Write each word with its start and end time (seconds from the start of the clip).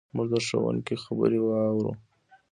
موږ 0.15 0.27
د 0.33 0.35
ښوونکي 0.45 0.95
خبرې 1.03 1.39
واورو. 1.41 1.91